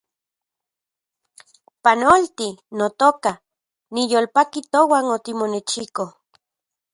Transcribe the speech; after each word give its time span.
Panolti, 1.83 2.49
notoka, 2.77 3.31
niyolpaki 3.93 4.59
touan 4.71 5.05
otimonechiko 5.15 6.03